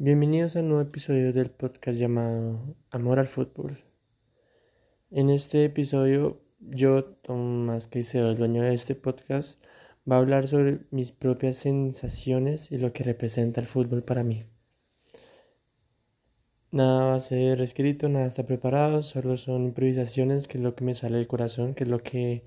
Bienvenidos 0.00 0.54
a 0.54 0.60
un 0.60 0.68
nuevo 0.68 0.82
episodio 0.82 1.32
del 1.32 1.50
podcast 1.50 1.98
llamado 1.98 2.60
Amor 2.92 3.18
al 3.18 3.26
Fútbol. 3.26 3.78
En 5.10 5.28
este 5.28 5.64
episodio, 5.64 6.38
yo, 6.60 7.02
Tomás 7.02 7.88
Caicedo, 7.88 8.30
el 8.30 8.36
dueño 8.36 8.62
de 8.62 8.74
este 8.74 8.94
podcast, 8.94 9.60
va 10.08 10.14
a 10.14 10.18
hablar 10.20 10.46
sobre 10.46 10.78
mis 10.92 11.10
propias 11.10 11.56
sensaciones 11.56 12.70
y 12.70 12.78
lo 12.78 12.92
que 12.92 13.02
representa 13.02 13.60
el 13.60 13.66
fútbol 13.66 14.02
para 14.02 14.22
mí. 14.22 14.44
Nada 16.70 17.06
va 17.06 17.14
a 17.16 17.20
ser 17.20 17.60
escrito, 17.60 18.08
nada 18.08 18.26
está 18.26 18.46
preparado, 18.46 19.02
solo 19.02 19.36
son 19.36 19.64
improvisaciones, 19.64 20.46
que 20.46 20.58
es 20.58 20.62
lo 20.62 20.76
que 20.76 20.84
me 20.84 20.94
sale 20.94 21.16
del 21.16 21.26
corazón, 21.26 21.74
que 21.74 21.82
es 21.82 21.90
lo 21.90 21.98
que 21.98 22.44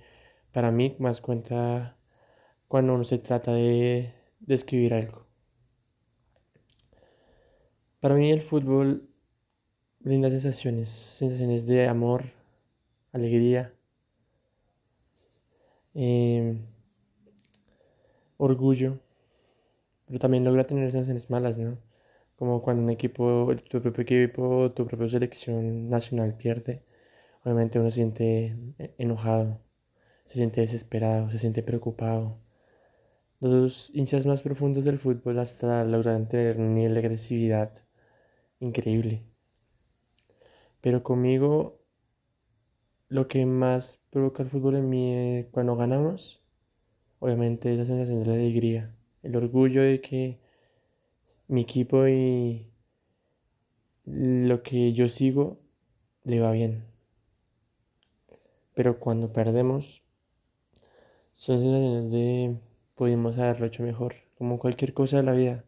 para 0.53 0.71
mí 0.71 0.95
más 0.99 1.19
cuenta 1.19 1.97
cuando 2.69 2.93
uno 2.93 3.03
se 3.03 3.17
trata 3.17 3.51
de, 3.51 4.13
de 4.39 4.55
escribir 4.55 4.93
algo. 4.93 5.30
Para 8.01 8.15
mí 8.15 8.31
el 8.31 8.41
fútbol 8.41 9.07
brinda 9.99 10.31
sensaciones, 10.31 10.89
sensaciones 10.89 11.67
de 11.67 11.87
amor, 11.87 12.23
alegría, 13.11 13.71
em, 15.93 16.57
orgullo, 18.37 18.97
pero 20.07 20.17
también 20.17 20.43
logra 20.43 20.63
tener 20.63 20.91
sensaciones 20.91 21.29
malas, 21.29 21.59
¿no? 21.59 21.77
Como 22.37 22.63
cuando 22.63 22.81
un 22.83 22.89
equipo, 22.89 23.53
tu 23.69 23.79
propio 23.81 24.01
equipo, 24.03 24.71
tu 24.71 24.87
propia 24.87 25.09
selección 25.09 25.87
nacional 25.87 26.33
pierde, 26.33 26.81
obviamente 27.43 27.79
uno 27.79 27.91
se 27.91 27.97
siente 27.97 28.55
enojado, 28.97 29.59
se 30.25 30.35
siente 30.35 30.61
desesperado, 30.61 31.29
se 31.29 31.37
siente 31.37 31.61
preocupado. 31.61 32.35
Los 33.41 33.91
hinchas 33.93 34.25
más 34.25 34.41
profundos 34.41 34.85
del 34.85 34.97
fútbol 34.97 35.37
hasta 35.37 35.83
logran 35.83 36.27
tener 36.27 36.57
nivel 36.57 36.95
de 36.95 36.99
agresividad 37.01 37.71
increíble. 38.61 39.21
Pero 40.79 41.03
conmigo 41.03 41.79
lo 43.09 43.27
que 43.27 43.45
más 43.45 43.99
provoca 44.09 44.43
el 44.43 44.49
fútbol 44.49 44.75
en 44.75 44.89
mí 44.89 45.13
eh, 45.13 45.49
cuando 45.51 45.75
ganamos, 45.75 46.39
obviamente 47.19 47.73
es 47.73 47.77
la 47.77 47.85
sensación 47.85 48.21
de 48.21 48.25
la 48.27 48.33
alegría, 48.35 48.95
el 49.21 49.35
orgullo 49.35 49.81
de 49.83 49.99
que 49.99 50.39
mi 51.47 51.61
equipo 51.61 52.07
y 52.07 52.67
lo 54.05 54.63
que 54.63 54.93
yo 54.93 55.09
sigo 55.09 55.59
le 56.23 56.39
va 56.39 56.51
bien. 56.51 56.85
Pero 58.73 58.99
cuando 58.99 59.27
perdemos, 59.33 60.01
son 61.33 61.59
sensaciones 61.59 62.11
de 62.11 62.55
pudimos 62.95 63.37
haberlo 63.37 63.65
hecho 63.65 63.83
mejor, 63.83 64.15
como 64.37 64.59
cualquier 64.59 64.93
cosa 64.93 65.17
de 65.17 65.23
la 65.23 65.33
vida. 65.33 65.65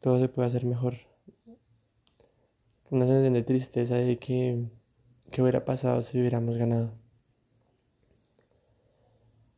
Todo 0.00 0.20
se 0.20 0.28
puede 0.28 0.48
hacer 0.48 0.64
mejor 0.64 1.05
una 2.90 3.06
sensación 3.06 3.34
de 3.34 3.42
tristeza 3.42 3.96
de 3.96 4.18
que, 4.18 4.68
qué 5.30 5.42
hubiera 5.42 5.64
pasado 5.64 6.02
si 6.02 6.18
hubiéramos 6.20 6.56
ganado. 6.56 6.90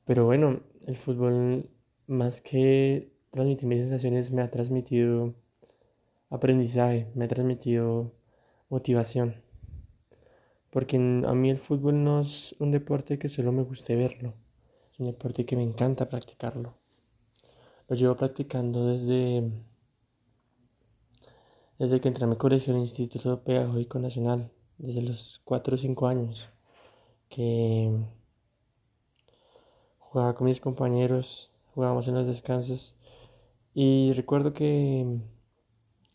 Pero 0.04 0.24
bueno, 0.24 0.60
el 0.86 0.96
fútbol 0.96 1.68
más 2.06 2.40
que 2.40 3.12
transmitir 3.30 3.68
mis 3.68 3.80
sensaciones 3.80 4.30
me 4.30 4.42
ha 4.42 4.48
transmitido 4.48 5.34
aprendizaje, 6.30 7.06
me 7.14 7.26
ha 7.26 7.28
transmitido 7.28 8.12
motivación. 8.70 9.34
Porque 10.70 10.96
a 10.96 11.34
mí 11.34 11.50
el 11.50 11.58
fútbol 11.58 12.02
no 12.02 12.20
es 12.20 12.54
un 12.58 12.70
deporte 12.70 13.18
que 13.18 13.28
solo 13.28 13.52
me 13.52 13.62
guste 13.62 13.96
verlo, 13.96 14.32
es 14.92 15.00
un 15.00 15.06
deporte 15.06 15.44
que 15.44 15.56
me 15.56 15.62
encanta 15.62 16.08
practicarlo. 16.08 16.74
Lo 17.88 17.96
llevo 17.96 18.16
practicando 18.16 18.86
desde 18.86 19.50
desde 21.78 22.00
que 22.00 22.08
entré 22.08 22.24
a 22.24 22.28
mi 22.28 22.36
colegio, 22.36 22.74
el 22.74 22.80
Instituto 22.80 23.42
Pedagógico 23.44 23.98
Nacional, 24.00 24.50
desde 24.78 25.02
los 25.02 25.40
4 25.44 25.74
o 25.74 25.78
5 25.78 26.06
años, 26.08 26.48
que 27.28 27.90
jugaba 29.98 30.34
con 30.34 30.46
mis 30.46 30.60
compañeros, 30.60 31.52
jugábamos 31.74 32.08
en 32.08 32.14
los 32.14 32.26
descansos, 32.26 32.96
y 33.74 34.12
recuerdo 34.14 34.52
que 34.52 35.00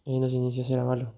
en 0.05 0.21
los 0.21 0.33
inicios 0.33 0.69
era 0.69 0.83
malo. 0.83 1.13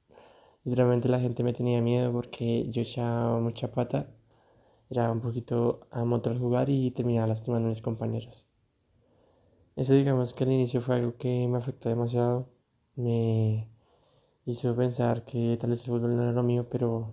Literalmente 0.64 1.08
la 1.08 1.20
gente 1.20 1.44
me 1.44 1.52
tenía 1.52 1.80
miedo 1.80 2.10
porque 2.10 2.68
yo 2.70 2.82
echaba 2.82 3.38
mucha 3.38 3.70
pata, 3.70 4.08
era 4.90 5.12
un 5.12 5.20
poquito 5.20 5.86
a 5.92 6.00
al 6.00 6.38
jugar 6.38 6.70
y 6.70 6.90
terminaba 6.90 7.28
lastimando 7.28 7.66
a 7.68 7.70
mis 7.70 7.82
compañeros. 7.82 8.48
Eso 9.76 9.94
digamos 9.94 10.34
que 10.34 10.44
al 10.44 10.52
inicio 10.52 10.80
fue 10.80 10.96
algo 10.96 11.16
que 11.16 11.46
me 11.48 11.58
afectó 11.58 11.88
demasiado, 11.88 12.48
me 12.96 13.68
hizo 14.46 14.74
pensar 14.76 15.24
que 15.24 15.58
tal 15.60 15.70
vez 15.70 15.80
el 15.80 15.86
fútbol 15.88 16.16
no 16.16 16.22
era 16.22 16.32
lo 16.32 16.44
mío, 16.44 16.66
pero 16.70 17.12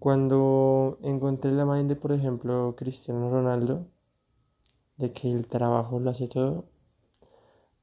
cuando 0.00 0.98
encontré 1.02 1.52
la 1.52 1.62
imagen 1.62 1.86
de, 1.86 1.96
por 1.96 2.12
ejemplo, 2.12 2.74
Cristiano 2.76 3.30
Ronaldo, 3.30 3.86
de 4.96 5.12
que 5.12 5.30
el 5.30 5.46
trabajo 5.46 6.00
lo 6.00 6.10
hace 6.10 6.26
todo, 6.26 6.64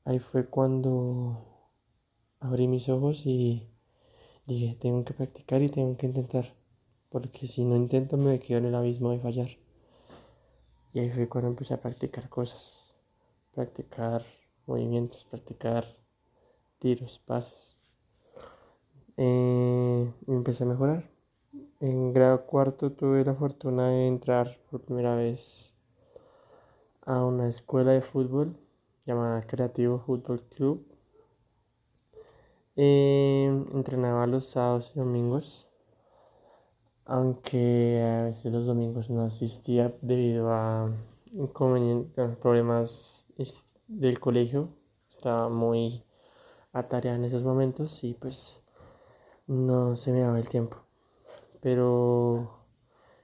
ahí 0.03 0.19
fue 0.19 0.47
cuando 0.47 1.45
abrí 2.41 2.67
mis 2.67 2.89
ojos 2.89 3.25
y 3.25 3.69
dije, 4.45 4.75
tengo 4.79 5.05
que 5.05 5.13
practicar 5.13 5.61
y 5.61 5.69
tengo 5.69 5.95
que 5.95 6.07
intentar, 6.07 6.53
porque 7.09 7.47
si 7.47 7.63
no 7.63 7.77
intento 7.77 8.17
me 8.17 8.39
quedo 8.39 8.59
en 8.59 8.65
el 8.65 8.75
abismo 8.75 9.11
de 9.11 9.19
fallar. 9.19 9.49
Y 10.93 10.99
ahí 10.99 11.09
fue 11.09 11.29
cuando 11.29 11.49
empecé 11.49 11.73
a 11.73 11.81
practicar 11.81 12.27
cosas, 12.27 12.95
practicar 13.53 14.23
movimientos, 14.65 15.25
practicar 15.25 15.85
tiros, 16.79 17.19
pases. 17.25 17.81
Eh, 19.17 20.11
empecé 20.27 20.63
a 20.63 20.67
mejorar. 20.67 21.09
En 21.79 22.13
grado 22.13 22.45
cuarto 22.45 22.91
tuve 22.91 23.23
la 23.23 23.33
fortuna 23.33 23.89
de 23.89 24.07
entrar 24.07 24.57
por 24.69 24.81
primera 24.81 25.15
vez 25.15 25.75
a 27.01 27.23
una 27.23 27.47
escuela 27.47 27.91
de 27.91 28.01
fútbol 28.01 28.57
llamada 29.05 29.41
Creativo 29.43 29.99
Fútbol 29.99 30.41
Club. 30.43 30.85
Eh, 32.75 33.45
entrenaba 33.73 34.27
los 34.27 34.47
sábados 34.47 34.91
y 34.95 34.99
domingos, 34.99 35.67
aunque 37.05 38.01
a 38.03 38.23
veces 38.25 38.51
los 38.51 38.65
domingos 38.65 39.09
no 39.09 39.21
asistía 39.21 39.93
debido 40.01 40.51
a 40.51 40.91
inconvenientes, 41.31 42.35
problemas 42.37 43.27
del 43.87 44.19
colegio. 44.19 44.69
Estaba 45.07 45.47
muy 45.49 46.03
a 46.75 46.89
tarea 46.89 47.15
en 47.15 47.23
esos 47.23 47.45
momentos 47.45 48.03
y 48.03 48.13
pues 48.15 48.61
no 49.47 49.95
se 49.95 50.11
me 50.11 50.19
daba 50.19 50.37
el 50.37 50.49
tiempo. 50.49 50.77
Pero 51.61 52.59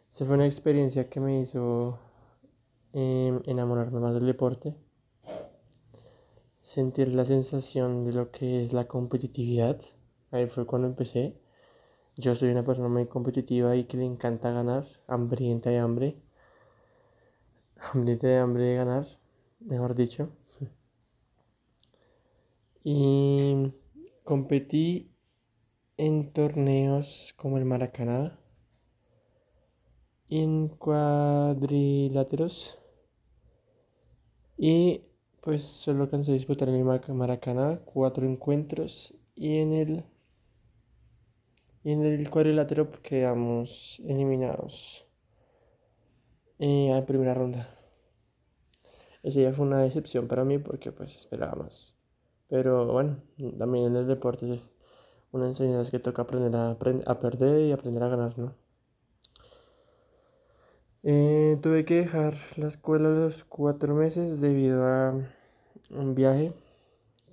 esa 0.09 0.23
fue 0.25 0.35
una 0.35 0.45
experiencia 0.45 1.09
que 1.09 1.19
me 1.19 1.37
hizo 1.41 1.99
em, 2.93 3.41
enamorarme 3.45 3.99
más 3.99 4.13
del 4.13 4.25
deporte, 4.25 4.73
sentir 6.61 7.09
la 7.09 7.25
sensación 7.25 8.05
de 8.05 8.13
lo 8.13 8.31
que 8.31 8.63
es 8.63 8.71
la 8.71 8.87
competitividad. 8.87 9.81
Ahí 10.31 10.47
fue 10.47 10.65
cuando 10.65 10.87
empecé. 10.87 11.37
Yo 12.15 12.35
soy 12.35 12.51
una 12.51 12.63
persona 12.63 12.87
muy 12.87 13.05
competitiva 13.07 13.75
y 13.75 13.83
que 13.83 13.97
le 13.97 14.05
encanta 14.05 14.51
ganar, 14.51 14.85
hambrienta 15.07 15.69
de 15.69 15.79
hambre. 15.79 16.21
Hambrienta 17.93 18.27
de 18.27 18.37
hambre 18.37 18.63
de 18.63 18.75
ganar, 18.75 19.05
mejor 19.59 19.95
dicho. 19.95 20.29
Y 22.83 23.73
competí 24.23 25.11
en 25.97 26.33
torneos 26.33 27.33
como 27.37 27.57
el 27.57 27.65
Maracaná, 27.65 28.39
en 30.29 30.69
cuadriláteros 30.69 32.79
y 34.57 35.03
pues 35.41 35.63
solo 35.63 36.03
alcancé 36.03 36.31
a 36.31 36.35
disputar 36.35 36.69
en 36.69 36.75
el 36.75 37.13
Maracaná 37.13 37.81
cuatro 37.83 38.25
encuentros 38.25 39.13
y 39.35 39.57
en 39.57 39.73
el 39.73 40.05
y 41.83 41.91
en 41.91 42.03
el 42.03 42.29
cuadrilátero 42.29 42.91
quedamos 43.01 44.01
eliminados 44.05 45.05
en 46.59 46.93
la 46.93 47.05
primera 47.05 47.33
ronda. 47.33 47.75
Ese 49.23 49.41
ya 49.41 49.51
fue 49.51 49.65
una 49.65 49.81
decepción 49.81 50.27
para 50.27 50.45
mí 50.45 50.59
porque 50.59 50.91
pues 50.91 51.15
esperaba 51.15 51.55
más. 51.55 52.00
Pero 52.51 52.85
bueno, 52.85 53.15
también 53.57 53.85
en 53.85 53.95
el 53.95 54.07
deporte 54.07 54.59
una 55.31 55.45
enseñanza 55.45 55.83
es 55.83 55.89
que 55.89 55.99
toca 55.99 56.23
aprender 56.23 56.53
a, 56.53 56.71
a 56.71 57.19
perder 57.21 57.61
y 57.61 57.71
aprender 57.71 58.03
a 58.03 58.09
ganar, 58.09 58.37
¿no? 58.37 58.53
Eh, 61.03 61.57
tuve 61.61 61.85
que 61.85 61.95
dejar 61.95 62.33
la 62.57 62.67
escuela 62.67 63.07
los 63.07 63.45
cuatro 63.45 63.95
meses 63.95 64.41
debido 64.41 64.85
a 64.85 65.13
un 65.91 66.13
viaje 66.13 66.51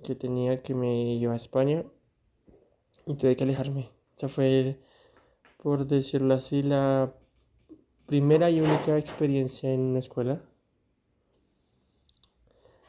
que 0.05 0.15
tenía 0.15 0.63
que 0.63 0.73
me 0.73 1.19
llevar 1.19 1.33
a 1.33 1.35
España 1.35 1.83
y 3.05 3.15
tuve 3.15 3.35
que 3.35 3.43
alejarme. 3.43 3.91
Esa 4.15 4.29
fue, 4.29 4.79
por 5.61 5.85
decirlo 5.85 6.33
así, 6.33 6.61
la 6.63 7.13
primera 8.05 8.49
y 8.49 8.61
única 8.61 8.97
experiencia 8.97 9.73
en 9.73 9.81
una 9.81 9.99
escuela 9.99 10.41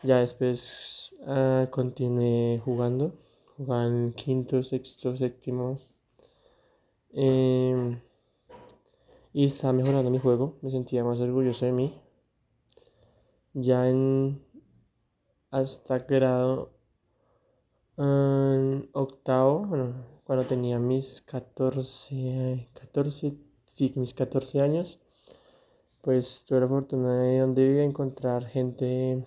Ya 0.03 0.21
después 0.21 1.15
ah, 1.27 1.67
continué 1.71 2.59
jugando, 2.65 3.13
jugaba 3.57 3.87
en 3.87 4.13
quinto, 4.15 4.63
sexto, 4.63 5.15
séptimo. 5.17 5.79
Em, 7.13 8.01
y 9.33 9.45
estaba 9.45 9.73
mejorando 9.75 10.11
mi 10.11 10.19
juego, 10.19 10.57
me 10.63 10.71
sentía 10.71 11.05
más 11.05 11.21
orgulloso 11.21 11.67
de 11.67 11.73
mí. 11.73 12.01
Ya 13.53 13.89
en 13.91 14.43
hasta 15.51 15.99
grado 15.99 16.71
en 17.99 18.89
octavo, 18.93 19.67
bueno, 19.67 19.95
cuando 20.25 20.47
tenía 20.47 20.79
mis 20.79 21.21
14, 21.23 22.69
14, 22.73 23.35
sí, 23.67 23.93
mis 23.97 24.15
14 24.15 24.63
años, 24.63 25.01
pues 26.01 26.45
tuve 26.47 26.61
la 26.61 26.69
fortuna 26.69 27.21
de 27.21 27.41
donde 27.41 27.69
vivía 27.69 27.85
encontrar 27.85 28.47
gente 28.47 29.27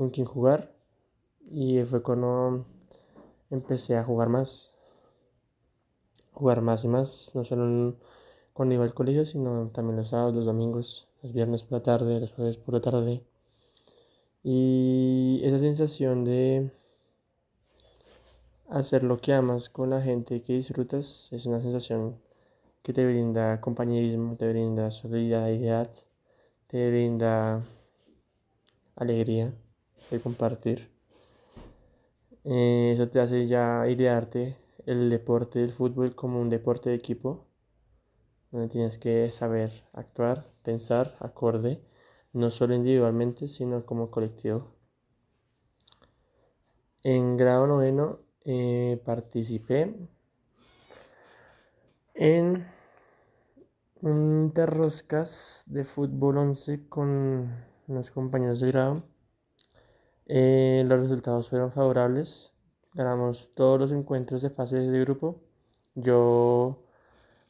con 0.00 0.08
quien 0.08 0.26
jugar. 0.26 0.72
Y 1.42 1.82
fue 1.82 2.02
cuando 2.02 2.64
empecé 3.50 3.98
a 3.98 4.02
jugar 4.02 4.30
más, 4.30 4.74
jugar 6.32 6.62
más 6.62 6.84
y 6.84 6.88
más, 6.88 7.32
no 7.34 7.44
solo 7.44 7.96
cuando 8.54 8.74
iba 8.74 8.84
al 8.84 8.94
colegio, 8.94 9.26
sino 9.26 9.68
también 9.74 9.98
los 9.98 10.08
sábados, 10.08 10.34
los 10.34 10.46
domingos, 10.46 11.06
los 11.22 11.34
viernes 11.34 11.64
por 11.64 11.72
la 11.72 11.82
tarde, 11.82 12.18
los 12.18 12.32
jueves 12.32 12.56
por 12.56 12.72
la 12.72 12.80
tarde. 12.80 13.22
Y 14.42 15.42
esa 15.44 15.58
sensación 15.58 16.24
de 16.24 16.70
hacer 18.70 19.04
lo 19.04 19.18
que 19.18 19.34
amas 19.34 19.68
con 19.68 19.90
la 19.90 20.00
gente 20.00 20.40
que 20.40 20.54
disfrutas 20.54 21.28
es 21.30 21.44
una 21.44 21.60
sensación 21.60 22.16
que 22.82 22.94
te 22.94 23.04
brinda 23.04 23.60
compañerismo, 23.60 24.36
te 24.36 24.48
brinda 24.48 24.90
solidaridad, 24.90 25.90
te 26.68 26.88
brinda 26.88 27.66
alegría 28.96 29.52
de 30.10 30.20
compartir. 30.20 30.90
Eh, 32.44 32.92
eso 32.94 33.08
te 33.08 33.20
hace 33.20 33.46
ya 33.46 33.86
idearte 33.88 34.56
el 34.86 35.10
deporte 35.10 35.58
del 35.60 35.72
fútbol 35.72 36.14
como 36.14 36.40
un 36.40 36.50
deporte 36.50 36.90
de 36.90 36.96
equipo, 36.96 37.46
donde 38.50 38.68
tienes 38.68 38.98
que 38.98 39.30
saber 39.30 39.84
actuar, 39.92 40.46
pensar 40.62 41.16
acorde, 41.20 41.80
no 42.32 42.50
solo 42.50 42.74
individualmente, 42.74 43.46
sino 43.48 43.84
como 43.84 44.10
colectivo. 44.10 44.74
En 47.02 47.36
grado 47.36 47.66
noveno 47.66 48.20
eh, 48.44 49.00
participé 49.04 49.94
en 52.14 52.66
un 54.02 54.40
interroscas 54.46 55.64
de 55.68 55.84
fútbol 55.84 56.38
11 56.38 56.88
con 56.88 57.48
unos 57.86 58.10
compañeros 58.10 58.60
de 58.60 58.68
grado. 58.68 59.02
Eh, 60.32 60.84
los 60.86 61.00
resultados 61.00 61.48
fueron 61.48 61.72
favorables. 61.72 62.52
Ganamos 62.94 63.50
todos 63.54 63.80
los 63.80 63.90
encuentros 63.90 64.42
de 64.42 64.50
fase 64.50 64.76
de 64.76 65.00
grupo. 65.00 65.40
Yo 65.96 66.84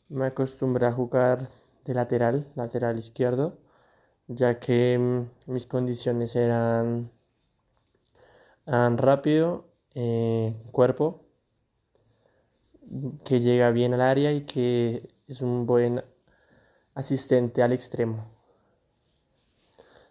me 0.08 0.26
acostumbré 0.26 0.86
a 0.86 0.92
jugar 0.92 1.40
de 1.84 1.94
lateral, 1.94 2.46
lateral 2.54 2.98
izquierdo, 2.98 3.58
ya 4.28 4.58
que 4.60 4.98
mm, 4.98 5.52
mis 5.52 5.66
condiciones 5.66 6.34
eran, 6.36 7.10
rápido 8.66 9.66
eh, 9.94 10.54
cuerpo 10.72 11.24
que 13.24 13.40
llega 13.40 13.70
bien 13.72 13.94
al 13.94 14.00
área 14.00 14.32
y 14.32 14.42
que 14.46 15.08
es 15.28 15.42
un 15.42 15.66
buen 15.66 16.02
asistente 16.94 17.62
al 17.62 17.72
extremo. 17.74 18.39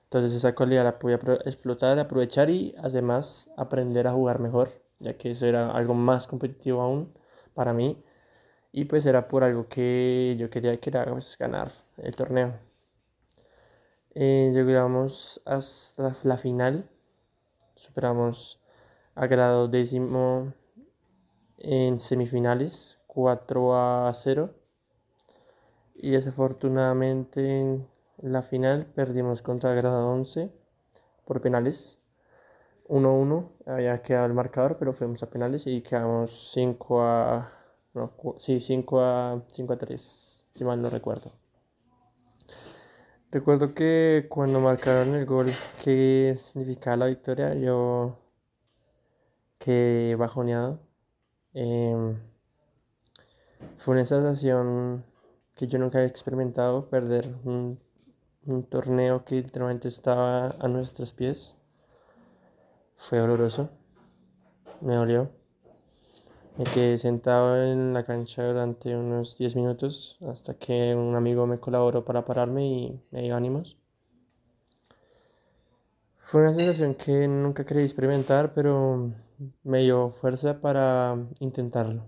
Entonces 0.09 0.33
esa 0.33 0.55
cualidad 0.55 0.83
la 0.85 0.97
pude 0.97 1.19
explotar, 1.45 1.99
aprovechar 1.99 2.49
y 2.49 2.73
además 2.79 3.51
aprender 3.55 4.07
a 4.07 4.11
jugar 4.11 4.39
mejor, 4.39 4.71
ya 4.97 5.15
que 5.15 5.29
eso 5.29 5.45
era 5.45 5.69
algo 5.71 5.93
más 5.93 6.25
competitivo 6.25 6.81
aún 6.81 7.13
para 7.53 7.73
mí. 7.73 8.03
Y 8.71 8.85
pues 8.85 9.05
era 9.05 9.27
por 9.27 9.43
algo 9.43 9.67
que 9.67 10.35
yo 10.39 10.49
quería 10.49 10.75
que 10.77 10.89
era 10.89 11.05
pues, 11.05 11.37
ganar 11.37 11.71
el 11.97 12.15
torneo. 12.15 12.55
Eh, 14.15 14.49
llegamos 14.51 15.41
hasta 15.45 16.15
la 16.23 16.37
final, 16.37 16.89
superamos 17.75 18.59
a 19.13 19.27
grado 19.27 19.67
décimo 19.67 20.53
en 21.59 21.99
semifinales 21.99 22.97
4 23.05 23.75
a 23.75 24.11
0 24.11 24.55
y 25.93 26.09
desafortunadamente 26.11 27.59
en 27.59 27.98
la 28.21 28.41
final 28.41 28.85
perdimos 28.95 29.41
contra 29.41 29.73
grado 29.73 30.09
11 30.09 30.51
por 31.25 31.41
penales 31.41 32.01
1-1 32.87 33.49
había 33.65 34.01
quedado 34.01 34.25
el 34.25 34.33
marcador 34.33 34.77
pero 34.77 34.93
fuimos 34.93 35.23
a 35.23 35.29
penales 35.29 35.67
y 35.67 35.81
quedamos 35.81 36.51
5 36.53 37.01
a 37.01 37.51
no, 37.93 38.13
sí, 38.37 38.59
5 38.59 39.01
a 39.01 39.43
5 39.47 39.73
a 39.73 39.77
3 39.77 40.45
si 40.53 40.63
mal 40.63 40.81
no 40.81 40.89
recuerdo 40.89 41.31
recuerdo 43.31 43.73
que 43.73 44.27
cuando 44.29 44.59
marcaron 44.59 45.15
el 45.15 45.25
gol 45.25 45.51
que 45.83 46.39
significaba 46.43 46.97
la 46.97 47.05
victoria 47.07 47.53
yo 47.53 48.17
que 49.59 50.15
bajoneado. 50.17 50.79
Em, 51.53 52.17
fue 53.75 53.93
una 53.95 54.05
sensación 54.05 55.05
que 55.55 55.67
yo 55.67 55.77
nunca 55.77 55.99
había 55.99 56.09
experimentado, 56.09 56.89
perder 56.89 57.35
un, 57.43 57.79
torneo 58.69 59.25
que 59.25 59.35
literalmente 59.35 59.87
estaba 59.87 60.55
a 60.59 60.67
nuestros 60.67 61.13
pies. 61.13 61.55
Fue 62.95 63.19
doloroso, 63.19 63.69
me 64.81 64.95
dolió. 64.95 65.31
Me 66.57 66.65
quedé 66.65 66.97
sentado 66.97 67.63
en 67.63 67.93
la 67.93 68.03
cancha 68.03 68.45
durante 68.45 68.93
unos 68.95 69.37
10 69.37 69.55
minutos 69.55 70.17
hasta 70.27 70.55
que 70.55 70.93
un 70.93 71.15
amigo 71.15 71.47
me 71.47 71.59
colaboró 71.59 72.03
para 72.03 72.25
pararme 72.25 72.67
y 72.67 73.01
me 73.11 73.21
dio 73.21 73.35
ánimos. 73.35 73.77
Fue 76.17 76.41
una 76.41 76.53
sensación 76.53 76.95
que 76.95 77.27
nunca 77.27 77.65
quería 77.65 77.83
experimentar, 77.83 78.53
pero 78.53 79.13
me 79.63 79.79
dio 79.79 80.11
fuerza 80.11 80.59
para 80.59 81.17
intentarlo. 81.39 82.05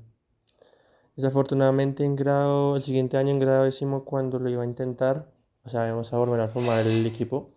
Desafortunadamente 1.15 2.03
en 2.03 2.15
grado, 2.15 2.75
el 2.75 2.83
siguiente 2.83 3.17
año 3.17 3.31
en 3.31 3.39
grado 3.39 3.63
décimo 3.63 4.05
cuando 4.05 4.37
lo 4.37 4.49
iba 4.49 4.63
a 4.63 4.65
intentar, 4.65 5.30
o 5.63 5.69
sea, 5.69 5.87
íbamos 5.87 6.11
a 6.13 6.17
volver 6.17 6.41
a 6.41 6.47
formar 6.47 6.85
el 6.85 7.05
equipo, 7.05 7.49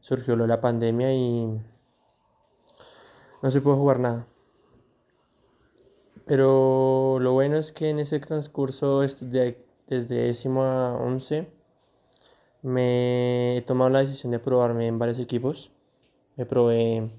surgió 0.00 0.36
la 0.36 0.60
pandemia 0.60 1.12
y 1.12 1.60
no 3.42 3.50
se 3.50 3.60
pudo 3.60 3.76
jugar 3.76 4.00
nada. 4.00 4.26
Pero 6.26 7.18
lo 7.20 7.32
bueno 7.32 7.56
es 7.56 7.72
que 7.72 7.90
en 7.90 7.98
ese 7.98 8.20
transcurso 8.20 9.00
desde 9.00 9.56
décimo 9.88 10.62
a 10.62 10.94
once 10.94 11.52
me 12.62 13.56
he 13.56 13.62
tomado 13.62 13.90
la 13.90 13.98
decisión 14.00 14.30
de 14.30 14.38
probarme 14.38 14.86
en 14.86 14.98
varios 14.98 15.18
equipos. 15.18 15.72
Me 16.36 16.46
probé 16.46 17.10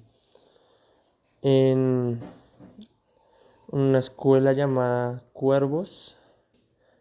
en 1.42 2.20
una 3.68 4.00
escuela 4.00 4.54
llamada 4.54 5.24
Cuervos, 5.34 6.18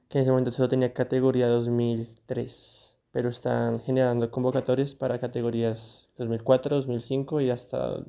que 0.08 0.18
en 0.18 0.22
ese 0.22 0.30
momento 0.30 0.50
solo 0.50 0.68
tenía 0.68 0.92
categoría 0.92 1.46
2003, 1.46 2.91
pero 3.12 3.28
están 3.28 3.80
generando 3.80 4.30
convocatorias 4.30 4.94
para 4.94 5.20
categorías 5.20 6.08
2004, 6.18 6.76
2005 6.76 7.40
y 7.42 7.50
hasta 7.50 8.04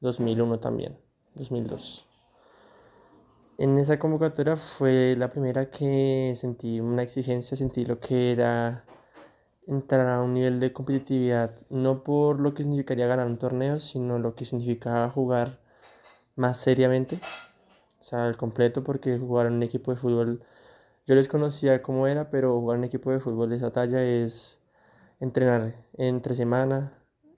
2001 0.00 0.60
también, 0.60 0.98
2002. 1.34 2.06
En 3.58 3.78
esa 3.78 3.98
convocatoria 3.98 4.54
fue 4.56 5.14
la 5.16 5.30
primera 5.30 5.70
que 5.70 6.34
sentí 6.36 6.78
una 6.78 7.02
exigencia, 7.02 7.56
sentí 7.56 7.84
lo 7.84 7.98
que 7.98 8.32
era 8.32 8.84
entrar 9.66 10.06
a 10.06 10.22
un 10.22 10.34
nivel 10.34 10.60
de 10.60 10.72
competitividad, 10.72 11.56
no 11.70 12.04
por 12.04 12.38
lo 12.38 12.54
que 12.54 12.62
significaría 12.62 13.06
ganar 13.06 13.26
un 13.26 13.38
torneo, 13.38 13.80
sino 13.80 14.18
lo 14.18 14.34
que 14.34 14.44
significaba 14.44 15.10
jugar 15.10 15.58
más 16.36 16.58
seriamente, 16.58 17.18
o 17.98 18.04
sea, 18.04 18.26
al 18.26 18.36
completo, 18.36 18.84
porque 18.84 19.18
jugar 19.18 19.46
en 19.46 19.54
un 19.54 19.62
equipo 19.62 19.90
de 19.90 19.96
fútbol, 19.96 20.42
yo 21.06 21.14
les 21.14 21.28
conocía 21.28 21.82
cómo 21.82 22.06
era, 22.06 22.30
pero 22.30 22.58
jugar 22.60 22.76
en 22.76 22.80
un 22.80 22.84
equipo 22.84 23.10
de 23.10 23.20
fútbol 23.20 23.50
de 23.50 23.56
esa 23.56 23.70
talla 23.72 24.02
es 24.02 24.60
entrenar 25.20 25.74
entre 25.94 26.34
semana, 26.34 26.92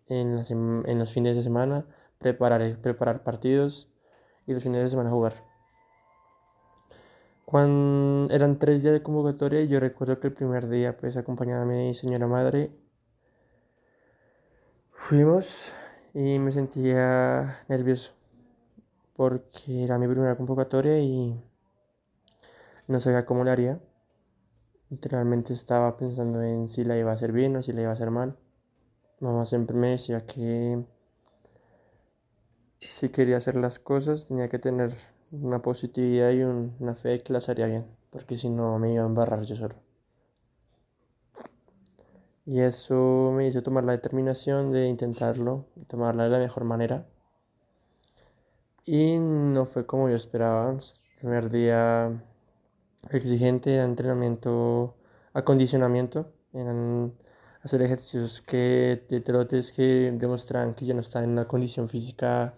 en, 0.07 0.39
en 0.49 0.99
los 0.99 1.13
fines 1.13 1.37
de 1.37 1.43
semana, 1.43 1.85
preparar, 2.19 2.79
preparar 2.79 3.23
partidos 3.23 3.89
y 4.47 4.55
los 4.55 4.63
fines 4.63 4.83
de 4.83 4.91
semana 4.91 5.11
jugar. 5.11 5.35
Cuando 7.45 8.33
eran 8.35 8.59
tres 8.59 8.83
días 8.83 8.93
de 8.93 9.03
convocatoria, 9.03 9.63
yo 9.65 9.81
recuerdo 9.81 10.21
que 10.21 10.27
el 10.27 10.35
primer 10.35 10.69
día, 10.69 10.97
pues 10.99 11.17
acompañaba 11.17 11.63
a 11.63 11.67
mi 11.67 11.95
señora 11.95 12.27
madre, 12.27 12.71
fuimos 14.93 15.73
y 16.13 16.39
me 16.39 16.53
sentía 16.53 17.65
nervioso 17.69 18.13
porque 19.15 19.85
era 19.85 19.99
mi 19.99 20.07
primera 20.07 20.37
convocatoria 20.37 20.99
y 21.01 21.43
no 22.89 23.01
sabía 23.01 23.25
cómo 23.25 23.45
la 23.45 23.53
haría. 23.53 23.81
Literalmente 24.91 25.53
estaba 25.53 25.97
pensando 25.97 26.43
en 26.43 26.69
si 26.69 26.85
la 26.85 26.97
iba 26.97 27.11
a 27.11 27.15
hacer 27.15 27.33
bien 27.33 27.55
o 27.57 27.63
si 27.63 27.73
la 27.73 27.83
iba 27.83 27.91
a 27.91 27.95
hacer 27.95 28.11
mal. 28.11 28.37
Mamá 29.21 29.47
siempre 29.47 29.77
me 29.77 29.89
decía 29.89 30.25
que 30.27 30.85
si 32.81 33.11
quería 33.11 33.37
hacer 33.37 33.57
las 33.57 33.79
cosas 33.79 34.27
tenía 34.27 34.49
que 34.49 34.59
tener 34.59 34.93
una 35.31 35.61
positividad 35.61 36.31
y 36.31 36.43
una 36.43 36.95
fe 36.95 37.11
de 37.11 37.23
que 37.23 37.33
las 37.33 37.49
haría 37.49 37.67
bien, 37.67 37.87
porque 38.11 38.39
si 38.39 38.49
no 38.49 38.79
me 38.79 38.93
iba 38.93 39.03
a 39.03 39.07
embarrar 39.07 39.43
yo 39.43 39.57
solo. 39.57 39.75
Y 42.47 42.61
eso 42.61 43.31
me 43.37 43.47
hizo 43.47 43.63
tomar 43.63 43.85
la 43.85 43.93
determinación 43.93 44.73
de 44.73 44.89
intentarlo, 44.89 45.67
tomarla 45.87 46.25
de 46.25 46.31
la 46.31 46.39
mejor 46.39 46.65
manera. 46.65 47.07
Y 48.85 49.19
no 49.19 49.67
fue 49.67 49.85
como 49.85 50.09
yo 50.09 50.17
esperaba. 50.17 50.73
El 50.73 50.81
primer 51.21 51.51
día 51.51 52.23
exigente 53.17 53.71
de 53.71 53.83
entrenamiento, 53.83 54.97
acondicionamiento, 55.33 56.33
eran 56.53 57.15
hacer 57.63 57.83
ejercicios 57.83 58.41
que 58.43 59.05
de 59.09 59.21
trotes 59.21 59.73
que 59.73 60.13
demostraban 60.13 60.75
que 60.75 60.87
yo 60.87 60.95
no 60.95 61.01
estaba 61.01 61.25
en 61.25 61.33
una 61.33 61.47
condición 61.47 61.89
física 61.89 62.55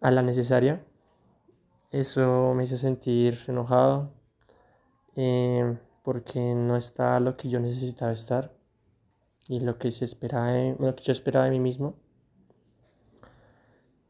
a 0.00 0.10
la 0.10 0.22
necesaria. 0.22 0.84
Eso 1.90 2.54
me 2.54 2.64
hizo 2.64 2.76
sentir 2.76 3.38
enojado 3.46 4.12
eh, 5.16 5.78
porque 6.02 6.54
no 6.54 6.76
estaba 6.76 7.20
lo 7.20 7.36
que 7.36 7.48
yo 7.48 7.60
necesitaba 7.60 8.12
estar 8.12 8.52
y 9.48 9.60
lo 9.60 9.78
que, 9.78 9.90
se 9.90 10.04
esperaba 10.04 10.52
lo 10.78 10.94
que 10.96 11.04
yo 11.04 11.12
esperaba 11.12 11.46
de 11.46 11.52
mí 11.52 11.60
mismo. 11.60 11.96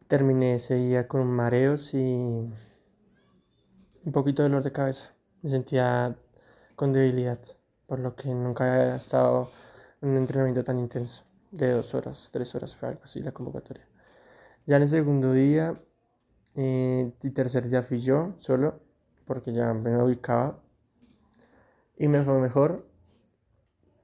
Terminé 0.09 0.55
ese 0.55 0.77
día 0.77 1.09
con 1.09 1.27
mareos 1.27 1.95
y 1.95 2.49
un 4.05 4.13
poquito 4.13 4.43
de 4.43 4.49
dolor 4.49 4.63
de 4.63 4.73
cabeza. 4.73 5.13
Me 5.43 5.51
sentía 5.51 6.17
con 6.77 6.93
debilidad, 6.93 7.41
por 7.87 7.99
lo 8.01 8.15
que 8.15 8.29
nunca 8.35 8.65
había 8.65 8.97
estado 8.97 9.51
en 10.01 10.11
un 10.11 10.17
entrenamiento 10.17 10.65
tan 10.65 10.79
intenso, 10.79 11.25
de 11.51 11.73
dos 11.73 11.95
horas, 11.95 12.31
tres 12.33 12.55
horas 12.55 12.77
fue 12.77 12.91
algo 12.91 13.01
así 13.05 13.23
la 13.23 13.33
convocatoria. 13.33 13.87
Ya 14.67 14.77
en 14.77 14.83
el 14.83 14.89
segundo 14.89 15.33
día 15.33 15.81
eh, 16.55 17.13
y 17.23 17.31
tercer 17.31 17.69
día 17.69 17.83
fui 17.83 18.01
yo 18.01 18.35
solo, 18.39 18.81
porque 19.27 19.53
ya 19.53 19.73
me 19.75 19.97
ubicaba 20.03 20.59
y 21.97 22.09
me 22.09 22.23
fue 22.23 22.39
mejor, 22.41 22.87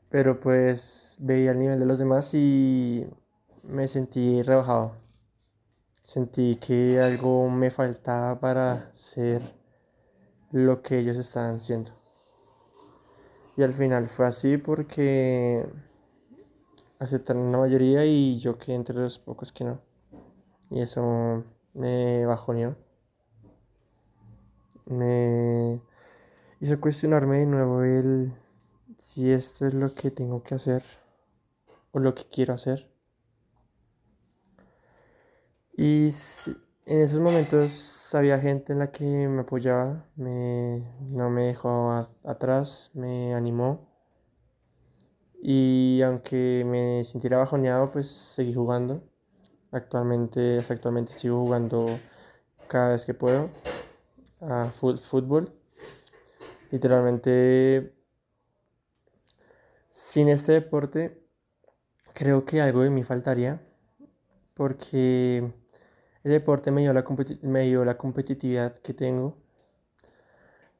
pero 0.09 0.41
pues 0.41 1.17
veía 1.21 1.53
el 1.53 1.59
nivel 1.59 1.79
de 1.79 1.87
los 1.87 1.99
demás 1.99 2.33
y 2.35 3.07
me 3.63 3.89
sentí 3.89 4.43
rebajado. 4.43 4.97
Sentí 6.03 6.57
que 6.57 7.01
algo 7.01 7.49
me 7.51 7.71
faltaba 7.71 8.41
para 8.41 8.91
ser 8.95 9.60
lo 10.51 10.83
que 10.83 10.99
ellos 10.99 11.17
estaban 11.17 11.57
haciendo. 11.57 11.93
Y 13.57 13.63
al 13.63 13.73
final 13.73 14.07
fue 14.07 14.27
así 14.27 14.57
porque 14.57 15.67
aceptaron 16.99 17.53
la 17.53 17.59
mayoría 17.59 18.05
y 18.05 18.39
yo 18.39 18.59
quedé 18.59 18.75
entre 18.77 18.97
los 18.97 19.19
pocos 19.19 19.53
que 19.53 19.65
no. 19.65 19.81
Y 20.71 20.81
eso 20.81 21.45
me 21.75 22.25
bajoneó. 22.27 22.77
Me 24.87 25.81
hizo 26.61 26.81
cuestionarme 26.81 27.39
de 27.39 27.47
nuevo 27.47 27.83
el 27.83 28.33
si 28.99 29.31
esto 29.31 29.67
es 29.67 29.75
lo 29.75 29.95
que 29.95 30.11
tengo 30.11 30.43
que 30.43 30.55
hacer 30.55 30.85
o 31.93 31.99
lo 31.99 32.15
que 32.15 32.25
quiero 32.25 32.55
hacer. 32.55 32.91
Y 35.77 36.11
en 36.87 37.01
esos 37.01 37.21
momentos 37.21 38.15
había 38.15 38.39
gente 38.39 38.73
en 38.73 38.81
la 38.81 38.91
que 38.91 39.05
me 39.05 39.43
apoyaba, 39.43 40.07
me, 40.17 40.93
no 41.01 41.31
me 41.31 41.45
dejó 41.45 41.93
atrás, 42.25 42.91
me 42.95 43.35
animó. 43.35 43.89
Y 45.43 46.03
aunque 46.03 46.65
me 46.67 47.05
sintiera 47.05 47.39
bajoneado, 47.39 47.91
pues 47.93 48.11
seguí 48.11 48.53
jugando. 48.55 49.03
Actualmente, 49.71 50.59
actualmente 50.69 51.15
sigo 51.15 51.41
jugando 51.41 51.87
cada 52.69 52.91
vez 52.91 53.07
que 53.07 53.15
puedo 53.15 53.51
a 54.41 54.71
fútbol. 54.71 55.53
Literalmente, 56.71 57.95
sin 59.91 60.29
este 60.29 60.53
deporte, 60.53 61.27
creo 62.15 62.45
que 62.45 62.61
algo 62.61 62.83
de 62.83 62.91
mí 62.91 63.03
faltaría. 63.05 63.63
Porque 64.55 65.53
el 66.23 66.33
deporte 66.33 66.71
me 66.71 66.83
dio, 66.83 66.93
la 66.93 67.05
me 67.43 67.63
dio 67.63 67.85
la 67.85 67.97
competitividad 67.97 68.77
que 68.77 68.95
tengo. 68.95 69.39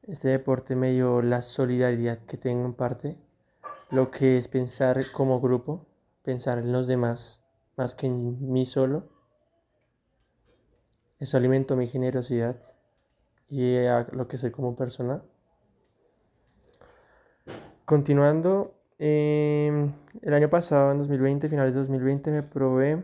Este 0.03 0.29
deporte 0.29 0.75
me 0.75 0.91
dio 0.91 1.21
la 1.21 1.41
solidaridad 1.41 2.19
que 2.19 2.37
tengo 2.37 2.65
en 2.65 2.73
parte. 2.73 3.17
Lo 3.89 4.11
que 4.11 4.37
es 4.37 4.47
pensar 4.47 5.11
como 5.11 5.41
grupo, 5.41 5.85
pensar 6.23 6.59
en 6.59 6.71
los 6.71 6.87
demás 6.87 7.41
más 7.75 7.95
que 7.95 8.07
en 8.07 8.51
mí 8.51 8.65
solo. 8.65 9.09
Eso 11.19 11.37
alimentó 11.37 11.75
mi 11.75 11.87
generosidad 11.87 12.57
y 13.49 13.77
a 13.85 14.07
lo 14.11 14.27
que 14.27 14.37
soy 14.37 14.51
como 14.51 14.75
persona. 14.75 15.23
Continuando, 17.85 18.75
em, 18.97 19.93
el 20.21 20.33
año 20.33 20.49
pasado, 20.49 20.91
en 20.91 20.99
2020, 20.99 21.49
finales 21.49 21.73
de 21.73 21.81
2020, 21.81 22.31
me 22.31 22.43
probé 22.43 23.03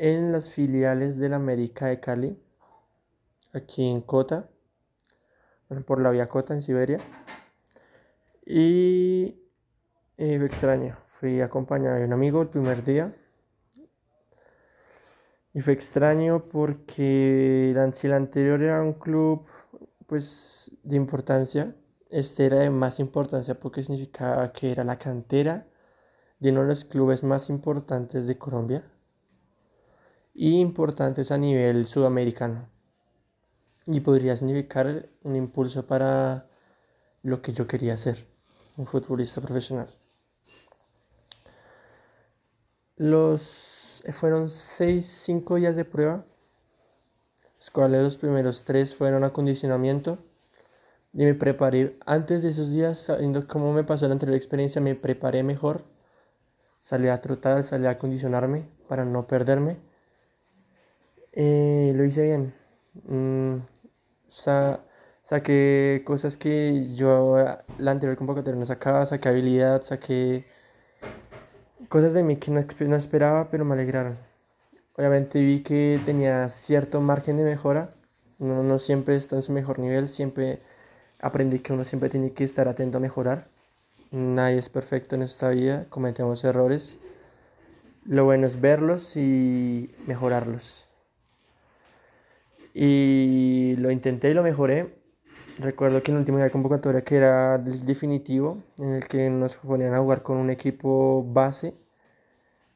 en 0.00 0.32
las 0.32 0.50
filiales 0.50 1.18
de 1.18 1.28
la 1.28 1.36
América 1.36 1.86
de 1.88 2.00
Cali, 2.00 2.42
aquí 3.52 3.86
en 3.86 4.00
Cota, 4.00 4.48
por 5.84 6.00
la 6.00 6.10
vía 6.10 6.26
Cota 6.26 6.54
en 6.54 6.62
Siberia. 6.62 6.98
Y 8.46 9.38
eh, 10.16 10.38
fue 10.38 10.46
extraño, 10.46 10.96
fui 11.06 11.42
acompañado 11.42 11.96
de 11.96 12.06
un 12.06 12.14
amigo 12.14 12.40
el 12.40 12.48
primer 12.48 12.82
día. 12.82 13.14
Y 15.52 15.60
fue 15.60 15.74
extraño 15.74 16.46
porque 16.46 17.74
si 17.92 18.06
el 18.06 18.12
anterior 18.14 18.62
era 18.62 18.80
un 18.80 18.94
club 18.94 19.44
pues 20.06 20.72
de 20.82 20.96
importancia, 20.96 21.76
este 22.08 22.46
era 22.46 22.60
de 22.60 22.70
más 22.70 23.00
importancia 23.00 23.60
porque 23.60 23.84
significaba 23.84 24.50
que 24.50 24.72
era 24.72 24.82
la 24.82 24.98
cantera 24.98 25.66
de 26.38 26.52
uno 26.52 26.62
de 26.62 26.68
los 26.68 26.86
clubes 26.86 27.22
más 27.22 27.50
importantes 27.50 28.26
de 28.26 28.38
Colombia 28.38 28.90
importantes 30.40 31.30
a 31.30 31.36
nivel 31.36 31.84
sudamericano. 31.84 32.66
Y 33.84 34.00
podría 34.00 34.34
significar 34.38 35.06
un 35.22 35.36
impulso 35.36 35.86
para 35.86 36.46
lo 37.22 37.42
que 37.42 37.52
yo 37.52 37.66
quería 37.66 37.98
ser, 37.98 38.26
un 38.78 38.86
futbolista 38.86 39.42
profesional. 39.42 39.94
Los 42.96 44.02
fueron 44.12 44.48
6, 44.48 45.04
5 45.04 45.56
días 45.56 45.76
de 45.76 45.84
prueba, 45.84 46.24
los 47.58 47.70
cuales 47.70 48.02
los 48.02 48.16
primeros 48.16 48.64
tres 48.64 48.94
fueron 48.94 49.24
acondicionamiento. 49.24 50.18
Y 51.12 51.24
me 51.24 51.34
preparé 51.34 51.98
antes 52.06 52.42
de 52.42 52.48
esos 52.48 52.70
días, 52.70 52.96
sabiendo 52.96 53.46
cómo 53.46 53.74
me 53.74 53.84
pasó 53.84 54.06
la 54.06 54.12
anterior 54.12 54.36
experiencia, 54.36 54.80
me 54.80 54.94
preparé 54.94 55.42
mejor. 55.42 55.84
Salí 56.80 57.08
a 57.08 57.20
trotar, 57.20 57.62
salí 57.62 57.84
a 57.84 57.90
acondicionarme 57.90 58.66
para 58.88 59.04
no 59.04 59.26
perderme 59.26 59.89
eh, 61.42 61.92
lo 61.94 62.04
hice 62.04 62.22
bien. 62.22 62.52
Mm, 63.08 63.62
saqué 65.22 66.02
cosas 66.04 66.36
que 66.36 66.94
yo 66.94 67.36
la 67.78 67.90
anterior 67.90 68.18
convocatoria 68.18 68.60
no 68.60 68.66
sacaba, 68.66 69.06
saqué 69.06 69.30
habilidad, 69.30 69.80
saqué 69.82 70.44
cosas 71.88 72.12
de 72.12 72.22
mí 72.22 72.36
que 72.36 72.50
no, 72.50 72.60
no 72.80 72.96
esperaba, 72.96 73.48
pero 73.50 73.64
me 73.64 73.72
alegraron. 73.72 74.18
Obviamente 74.96 75.40
vi 75.40 75.60
que 75.60 75.98
tenía 76.04 76.46
cierto 76.50 77.00
margen 77.00 77.38
de 77.38 77.44
mejora. 77.44 77.90
Uno 78.38 78.62
no 78.62 78.78
siempre 78.78 79.16
está 79.16 79.36
en 79.36 79.42
su 79.42 79.52
mejor 79.52 79.78
nivel, 79.78 80.10
siempre 80.10 80.60
aprendí 81.20 81.60
que 81.60 81.72
uno 81.72 81.84
siempre 81.84 82.10
tiene 82.10 82.32
que 82.32 82.44
estar 82.44 82.68
atento 82.68 82.98
a 82.98 83.00
mejorar. 83.00 83.48
Nadie 84.10 84.58
es 84.58 84.68
perfecto 84.68 85.14
en 85.14 85.22
esta 85.22 85.48
vida, 85.50 85.86
cometemos 85.88 86.44
errores. 86.44 86.98
Lo 88.04 88.26
bueno 88.26 88.46
es 88.46 88.60
verlos 88.60 89.16
y 89.16 89.94
mejorarlos. 90.06 90.89
Y 92.74 93.76
lo 93.76 93.90
intenté 93.90 94.30
y 94.30 94.34
lo 94.34 94.42
mejoré. 94.42 94.94
Recuerdo 95.58 96.02
que 96.02 96.10
en 96.10 96.16
la 96.16 96.20
última 96.20 96.48
convocatoria, 96.50 97.02
que 97.02 97.16
era 97.16 97.56
el 97.56 97.84
definitivo, 97.84 98.62
en 98.78 98.90
el 98.94 99.06
que 99.06 99.28
nos 99.30 99.56
ponían 99.56 99.94
a 99.94 99.98
jugar 99.98 100.22
con 100.22 100.38
un 100.38 100.50
equipo 100.50 101.24
base 101.24 101.74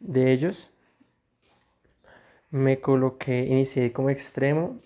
de 0.00 0.32
ellos, 0.32 0.70
me 2.50 2.80
coloqué, 2.80 3.46
inicié 3.46 3.92
como 3.92 4.10
extremo, 4.10 4.76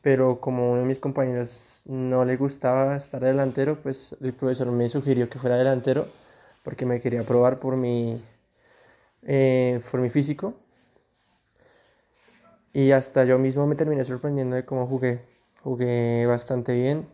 pero 0.00 0.40
como 0.40 0.72
uno 0.72 0.82
de 0.82 0.86
mis 0.86 0.98
compañeros 0.98 1.82
no 1.86 2.24
le 2.24 2.36
gustaba 2.36 2.96
estar 2.96 3.22
delantero, 3.22 3.76
pues 3.82 4.16
el 4.20 4.32
profesor 4.32 4.70
me 4.72 4.88
sugirió 4.88 5.28
que 5.28 5.38
fuera 5.38 5.56
delantero 5.56 6.06
porque 6.62 6.86
me 6.86 7.00
quería 7.00 7.22
probar 7.24 7.58
por 7.60 7.76
mi, 7.76 8.22
eh, 9.22 9.80
por 9.90 10.00
mi 10.00 10.08
físico 10.08 10.54
y 12.76 12.92
hasta 12.92 13.24
yo 13.24 13.38
mismo 13.38 13.66
me 13.66 13.74
terminé 13.74 14.04
sorprendiendo 14.04 14.54
de 14.54 14.66
cómo 14.66 14.86
jugué. 14.86 15.24
Jugué 15.62 16.26
bastante 16.26 16.74
bien. 16.74 17.08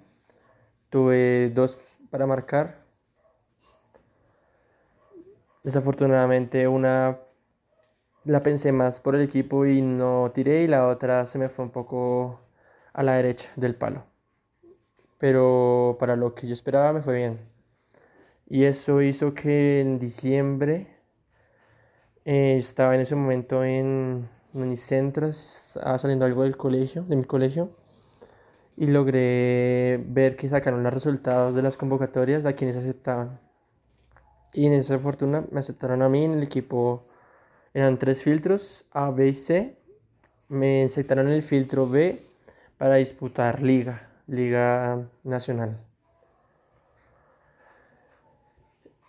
Tuve 0.90 1.50
dos 1.50 1.78
para 2.10 2.26
marcar. 2.26 2.82
Desafortunadamente 5.62 6.66
una 6.66 7.20
la 8.24 8.42
pensé 8.42 8.72
más 8.72 8.98
por 8.98 9.14
el 9.14 9.22
equipo 9.22 9.64
y 9.64 9.82
no 9.82 10.32
tiré 10.34 10.62
y 10.62 10.66
la 10.66 10.88
otra 10.88 11.26
se 11.26 11.38
me 11.38 11.48
fue 11.48 11.64
un 11.66 11.70
poco 11.70 12.40
a 12.92 13.04
la 13.04 13.14
derecha 13.14 13.52
del 13.54 13.76
palo. 13.76 14.02
Pero 15.18 15.96
para 16.00 16.16
lo 16.16 16.34
que 16.34 16.48
yo 16.48 16.54
esperaba 16.54 16.92
me 16.92 17.02
fue 17.02 17.14
bien. 17.14 17.38
Y 18.48 18.64
eso 18.64 19.00
hizo 19.00 19.32
que 19.32 19.80
en 19.80 20.00
diciembre 20.00 20.88
eh, 22.24 22.56
estaba 22.58 22.96
en 22.96 23.02
ese 23.02 23.14
momento 23.14 23.62
en 23.62 24.28
Unicentro, 24.54 25.28
estaba 25.28 25.96
saliendo 25.98 26.24
algo 26.24 26.42
del 26.42 26.56
colegio, 26.56 27.04
de 27.04 27.16
mi 27.16 27.24
colegio, 27.24 27.70
y 28.76 28.86
logré 28.86 30.02
ver 30.06 30.36
que 30.36 30.48
sacaron 30.48 30.82
los 30.82 30.92
resultados 30.92 31.54
de 31.54 31.62
las 31.62 31.76
convocatorias 31.76 32.44
a 32.44 32.54
quienes 32.54 32.76
aceptaban. 32.76 33.40
Y 34.54 34.66
en 34.66 34.74
esa 34.74 34.98
fortuna 34.98 35.44
me 35.50 35.60
aceptaron 35.60 36.02
a 36.02 36.08
mí 36.08 36.24
en 36.24 36.34
el 36.34 36.42
equipo. 36.42 37.06
Eran 37.72 37.98
tres 37.98 38.22
filtros, 38.22 38.86
A, 38.92 39.10
B 39.10 39.28
y 39.28 39.34
C. 39.34 39.78
Me 40.48 40.84
aceptaron 40.84 41.28
el 41.28 41.42
filtro 41.42 41.88
B 41.88 42.26
para 42.76 42.96
disputar 42.96 43.62
liga, 43.62 44.10
liga 44.26 45.08
nacional. 45.24 45.78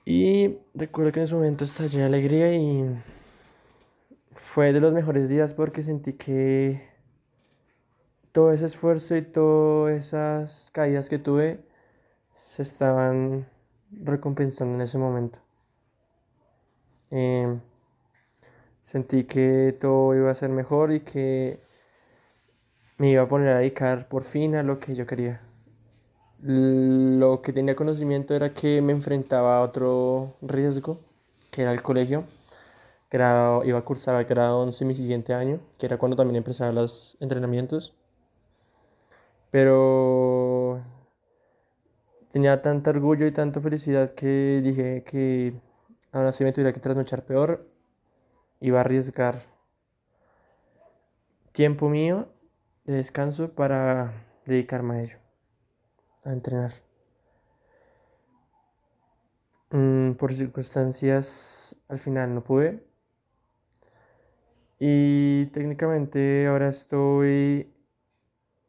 Y 0.05 0.57
recuerdo 0.73 1.12
que 1.12 1.19
en 1.19 1.25
ese 1.25 1.35
momento 1.35 1.65
estallé 1.65 2.00
de 2.00 2.05
alegría 2.05 2.53
y 2.53 3.01
fue 4.53 4.72
de 4.72 4.79
los 4.79 4.93
mejores 4.93 5.29
días 5.29 5.55
porque 5.55 5.81
sentí 5.81 6.13
que 6.13 6.79
todo 8.31 8.51
ese 8.53 8.67
esfuerzo 8.67 9.17
y 9.17 9.24
todas 9.24 9.98
esas 9.98 10.69
caídas 10.72 11.10
que 11.10 11.17
tuve 11.17 11.60
se 12.36 12.62
estaban 12.62 13.48
recompensando 13.89 14.75
en 14.75 14.81
ese 14.81 15.00
momento. 15.00 15.39
Em, 17.10 17.62
sentí 18.83 19.24
que 19.24 19.75
todo 19.81 20.13
iba 20.15 20.29
a 20.29 20.36
ser 20.36 20.50
mejor 20.51 20.91
y 20.91 21.00
que 21.00 21.60
me 23.00 23.10
iba 23.10 23.24
a 23.24 23.27
poner 23.27 23.50
a 23.50 23.57
dedicar 23.57 24.07
por 24.07 24.22
fin 24.22 24.53
a 24.53 24.62
lo 24.62 24.79
que 24.79 24.93
yo 24.93 25.07
quería. 25.07 25.41
Lo 26.43 27.41
que 27.41 27.53
tenía 27.53 27.75
conocimiento 27.75 28.36
era 28.36 28.53
que 28.53 28.83
me 28.83 28.91
enfrentaba 28.93 29.57
a 29.57 29.62
otro 29.63 30.36
riesgo, 30.43 31.00
que 31.50 31.63
era 31.63 31.72
el 31.72 31.81
colegio. 31.81 32.25
Grado, 33.13 33.63
iba 33.63 33.77
a 33.77 33.86
cursar 33.86 34.20
el 34.20 34.25
grado 34.25 34.62
11 34.62 34.86
mi 34.86 34.96
siguiente 34.96 35.36
año, 35.36 35.60
que 35.77 35.86
era 35.86 35.98
cuando 36.00 36.17
también 36.17 36.38
empezaba 36.38 36.72
los 36.72 37.15
entrenamientos. 37.20 37.93
Pero 39.51 40.82
tenía 42.32 42.63
tanto 42.63 42.89
orgullo 42.89 43.27
y 43.27 43.32
tanta 43.32 43.62
felicidad 43.62 44.10
que 44.15 44.62
dije 44.63 45.03
que 45.03 45.53
ahora 46.12 46.32
sí 46.32 46.43
me 46.43 46.51
tuviera 46.53 46.74
que 46.74 46.79
trasnochar 46.79 47.24
peor. 47.24 47.70
Iba 48.60 48.79
a 48.79 48.82
arriesgar 48.82 49.36
tiempo 51.51 51.89
mío 51.89 52.29
de 52.86 52.93
descanso 52.96 53.51
para 53.51 54.25
dedicarme 54.48 54.96
a 54.96 55.01
ello, 55.03 55.17
a 56.25 56.34
entrenar. 56.34 56.72
Mm, 59.70 60.13
por 60.13 60.34
circunstancias 60.34 61.75
al 61.88 62.00
final 62.00 62.34
no 62.34 62.43
pude. 62.43 62.92
Y 64.86 65.46
técnicamente 65.54 66.46
ahora 66.46 66.68
estoy 66.68 67.74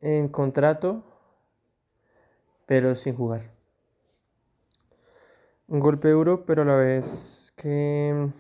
en 0.01 0.29
contrato, 0.29 1.03
pero 2.67 2.95
sin 2.95 3.17
jugar. 3.17 3.51
Un 5.67 5.81
golpe 5.81 6.11
duro, 6.11 6.47
pero 6.47 6.63
a 6.63 6.67
la 6.67 6.77
vez 6.77 7.53
que, 7.57 8.31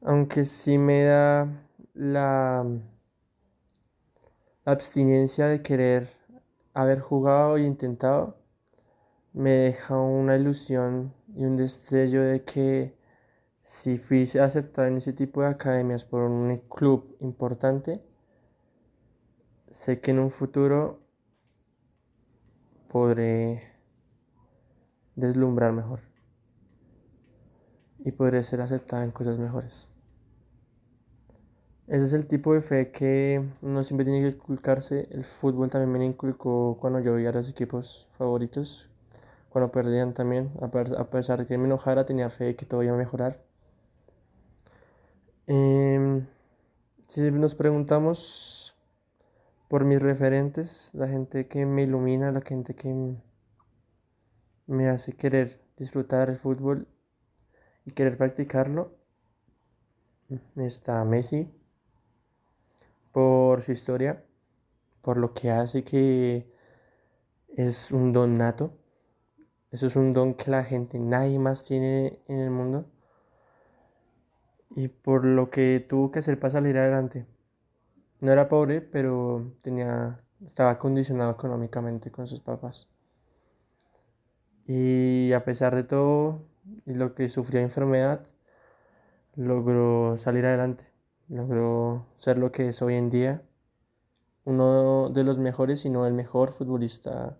aunque 0.00 0.46
sí 0.46 0.78
me 0.78 1.04
da 1.04 1.46
la, 1.92 2.64
abstinencia 4.64 5.46
de 5.46 5.60
querer 5.60 6.08
haber 6.72 7.00
jugado 7.00 7.58
e 7.58 7.64
intentado, 7.64 8.38
me 9.34 9.50
deja 9.50 9.98
una 9.98 10.36
ilusión 10.36 11.12
y 11.36 11.44
un 11.44 11.58
destello 11.58 12.22
de 12.22 12.44
que 12.44 13.03
si 13.64 13.96
fui 13.96 14.24
aceptado 14.38 14.88
en 14.88 14.98
ese 14.98 15.14
tipo 15.14 15.40
de 15.40 15.48
academias 15.48 16.04
por 16.04 16.20
un 16.20 16.58
club 16.68 17.16
importante, 17.20 18.04
sé 19.70 20.00
que 20.02 20.10
en 20.10 20.18
un 20.18 20.28
futuro 20.28 21.00
podré 22.88 23.62
deslumbrar 25.16 25.72
mejor 25.72 26.00
y 28.00 28.12
podré 28.12 28.44
ser 28.44 28.60
aceptado 28.60 29.02
en 29.02 29.10
cosas 29.12 29.38
mejores. 29.38 29.88
Ese 31.86 32.04
es 32.04 32.12
el 32.12 32.26
tipo 32.26 32.52
de 32.52 32.60
fe 32.60 32.90
que 32.90 33.42
uno 33.62 33.82
siempre 33.82 34.04
tiene 34.04 34.20
que 34.20 34.36
inculcarse. 34.36 35.08
El 35.10 35.24
fútbol 35.24 35.70
también 35.70 35.90
me 35.90 36.04
inculcó 36.04 36.76
cuando 36.78 37.00
yo 37.00 37.14
veía 37.14 37.30
a 37.30 37.32
los 37.32 37.48
equipos 37.48 38.10
favoritos, 38.18 38.90
cuando 39.48 39.72
perdían 39.72 40.12
también, 40.12 40.52
a 40.60 41.04
pesar 41.08 41.40
de 41.40 41.46
que 41.46 41.56
me 41.56 41.64
enojara, 41.64 42.04
tenía 42.04 42.28
fe 42.28 42.56
que 42.56 42.66
todo 42.66 42.82
iba 42.82 42.92
a 42.92 42.98
mejorar. 42.98 43.53
Em, 45.46 46.26
si 47.06 47.30
nos 47.30 47.54
preguntamos 47.54 48.74
por 49.68 49.84
mis 49.84 50.00
referentes, 50.00 50.90
la 50.94 51.06
gente 51.06 51.48
que 51.48 51.66
me 51.66 51.82
ilumina, 51.82 52.32
la 52.32 52.40
gente 52.40 52.74
que 52.74 53.14
me 54.66 54.88
hace 54.88 55.12
querer 55.12 55.60
disfrutar 55.76 56.30
el 56.30 56.36
fútbol 56.36 56.88
y 57.84 57.92
querer 57.92 58.16
practicarlo. 58.16 58.96
Está 60.56 61.04
Messi, 61.04 61.52
por 63.12 63.60
su 63.60 63.72
historia, 63.72 64.24
por 65.02 65.18
lo 65.18 65.34
que 65.34 65.50
hace 65.50 65.84
que 65.84 66.50
es 67.48 67.92
un 67.92 68.12
don 68.12 68.32
nato. 68.32 68.78
Eso 69.70 69.86
es 69.86 69.96
un 69.96 70.14
don 70.14 70.34
que 70.34 70.50
la 70.50 70.64
gente, 70.64 70.98
nadie 70.98 71.38
más 71.38 71.64
tiene 71.64 72.22
en 72.28 72.38
el 72.40 72.50
mundo. 72.50 72.86
Y 74.74 74.88
por 74.88 75.24
lo 75.24 75.50
que 75.50 75.84
tuvo 75.88 76.10
que 76.10 76.18
hacer 76.18 76.38
para 76.38 76.52
salir 76.52 76.76
adelante. 76.78 77.26
No 78.20 78.32
era 78.32 78.48
pobre, 78.48 78.80
pero 78.80 79.52
tenía, 79.62 80.20
estaba 80.44 80.78
condicionado 80.78 81.32
económicamente 81.32 82.10
con 82.10 82.26
sus 82.26 82.40
papás. 82.40 82.90
Y 84.66 85.32
a 85.32 85.44
pesar 85.44 85.74
de 85.74 85.84
todo 85.84 86.42
y 86.86 86.94
lo 86.94 87.14
que 87.14 87.28
sufrió 87.28 87.60
enfermedad, 87.60 88.26
logró 89.36 90.16
salir 90.16 90.46
adelante, 90.46 90.86
logró 91.28 92.06
ser 92.16 92.38
lo 92.38 92.52
que 92.52 92.68
es 92.68 92.82
hoy 92.82 92.94
en 92.94 93.10
día, 93.10 93.42
uno 94.44 95.08
de 95.10 95.24
los 95.24 95.38
mejores, 95.38 95.80
si 95.80 95.90
no 95.90 96.06
el 96.06 96.14
mejor 96.14 96.52
futbolista 96.52 97.38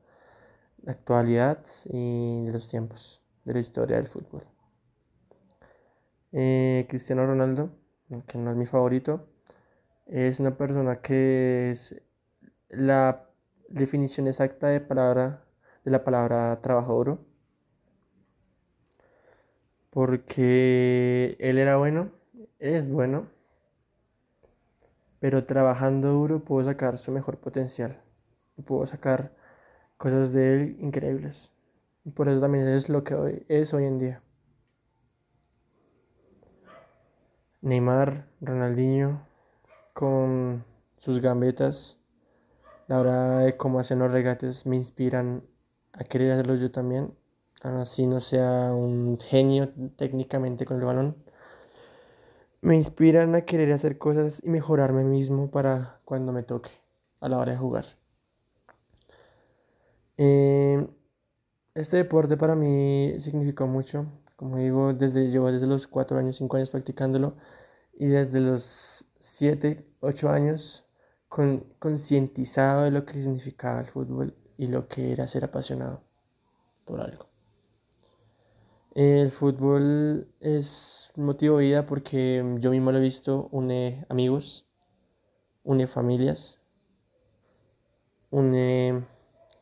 de 0.79 0.93
actualidad 0.93 1.65
y 1.87 2.45
de 2.45 2.53
los 2.53 2.69
tiempos, 2.69 3.23
de 3.45 3.55
la 3.55 3.61
historia 3.61 3.97
del 3.97 4.07
fútbol. 4.07 4.43
Eh, 6.37 6.87
Cristiano 6.89 7.25
Ronaldo, 7.25 7.71
que 8.27 8.39
no 8.39 8.51
es 8.51 8.57
mi 8.57 8.67
favorito, 8.67 9.29
es 10.07 10.41
una 10.41 10.57
persona 10.57 11.01
que 11.01 11.71
es 11.71 12.03
la 12.71 13.29
definición 13.69 14.27
exacta 14.27 14.67
de, 14.67 14.81
palabra, 14.81 15.45
de 15.85 15.93
la 15.93 16.03
palabra 16.03 16.61
trabajo 16.61 16.95
duro. 16.95 17.25
Porque 19.91 21.37
él 21.39 21.59
era 21.59 21.77
bueno, 21.77 22.11
es 22.59 22.89
bueno, 22.89 23.29
pero 25.21 25.45
trabajando 25.45 26.11
duro 26.13 26.45
pudo 26.45 26.65
sacar 26.65 26.99
su 26.99 27.13
mejor 27.13 27.39
potencial. 27.39 28.03
Pudo 28.67 28.87
sacar 28.89 29.33
cosas 29.99 30.33
de 30.33 30.55
él 30.55 30.77
increíbles. 30.81 31.53
Por 32.15 32.29
eso 32.29 32.41
también 32.41 32.67
es 32.67 32.89
lo 32.89 33.05
que 33.05 33.15
hoy, 33.15 33.47
es 33.49 33.73
hoy 33.73 33.85
en 33.85 33.99
día. 33.99 34.24
Neymar, 37.65 38.27
Ronaldinho, 38.43 39.27
con 39.95 40.67
sus 40.99 41.21
gambetas, 41.21 41.99
la 42.89 43.01
hora 43.01 43.39
de 43.39 43.57
cómo 43.57 43.81
hacen 43.81 44.01
los 44.01 44.13
regates 44.13 44.67
me 44.67 44.77
inspiran 44.77 45.43
a 45.95 46.05
querer 46.05 46.33
hacerlos 46.33 46.61
yo 46.61 46.71
también, 46.71 47.15
así 47.63 48.07
no 48.07 48.21
sea 48.21 48.75
un 48.75 49.19
genio 49.19 49.71
técnicamente 49.97 50.67
con 50.67 50.79
el 50.79 50.85
balón. 50.85 51.17
Me 52.61 52.77
inspiran 52.77 53.35
a 53.35 53.47
querer 53.47 53.73
hacer 53.73 53.97
cosas 53.97 54.43
y 54.45 54.51
mejorarme 54.51 55.03
mismo 55.03 55.51
para 55.51 56.01
cuando 56.05 56.33
me 56.33 56.43
toque 56.43 56.71
a 57.21 57.31
la 57.31 57.39
hora 57.39 57.53
de 57.53 57.59
jugar. 57.59 57.87
Eh, 60.19 60.87
este 61.75 61.97
deporte 61.97 62.37
para 62.37 62.55
mí 62.55 63.15
significó 63.21 63.67
mucho. 63.67 64.05
Como 64.37 64.59
digo, 64.59 64.93
desde, 64.93 65.29
llevo 65.29 65.51
desde 65.53 65.67
los 65.67 65.87
4 65.87 66.19
años, 66.19 66.37
5 66.37 66.57
años 66.57 66.71
practicándolo 66.71 67.37
y 67.93 68.07
desde 68.07 68.41
los 68.41 69.07
7, 69.21 69.87
8 70.01 70.29
años 70.29 70.85
con, 71.29 71.61
concientizado 71.79 72.85
de 72.85 72.91
lo 72.91 73.05
que 73.05 73.23
significaba 73.23 73.81
el 73.81 73.87
fútbol 73.87 74.35
y 74.57 74.69
lo 74.69 74.89
que 74.89 75.13
era 75.13 75.27
ser 75.27 75.45
apasionado 75.45 76.03
por 76.85 77.01
algo. 77.01 77.27
El 78.95 79.31
fútbol 79.33 80.29
es 80.39 81.13
motivo 81.17 81.59
de 81.59 81.65
vida 81.65 81.87
porque 81.87 82.45
yo 82.59 82.71
mismo 82.71 82.93
lo 82.93 82.99
he 82.99 83.01
visto, 83.01 83.49
une 83.51 84.07
amigos, 84.09 84.69
une 85.65 85.89
familias, 85.89 86.61
une 88.31 89.05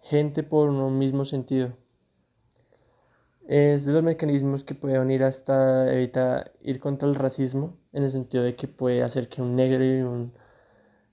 gente 0.03 0.43
por 0.43 0.69
un 0.69 0.99
mismo 0.99 1.25
sentido. 1.25 1.82
Es 3.55 3.85
de 3.85 3.93
los 3.93 4.03
mecanismos 4.03 4.65
que 4.65 4.75
puede 4.75 4.99
unir 4.99 5.23
hasta 5.25 5.93
evitar 5.93 6.55
ir 6.63 6.81
contra 6.81 7.07
el 7.07 7.15
racismo, 7.15 7.77
en 7.93 8.03
el 8.03 8.11
sentido 8.11 8.43
de 8.43 8.57
que 8.57 8.67
puede 8.67 9.03
hacer 9.03 9.29
que 9.29 9.43
un 9.43 9.57
negro 9.57 9.85
y 9.85 10.01
un, 10.01 10.33